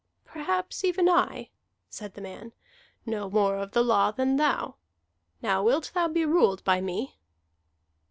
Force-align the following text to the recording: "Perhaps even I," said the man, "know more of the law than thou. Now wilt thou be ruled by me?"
"Perhaps 0.25 0.83
even 0.83 1.07
I," 1.07 1.51
said 1.87 2.15
the 2.15 2.21
man, 2.21 2.53
"know 3.05 3.29
more 3.29 3.57
of 3.57 3.73
the 3.73 3.83
law 3.83 4.09
than 4.09 4.35
thou. 4.37 4.77
Now 5.43 5.61
wilt 5.61 5.91
thou 5.93 6.07
be 6.07 6.25
ruled 6.25 6.63
by 6.63 6.81
me?" 6.81 7.19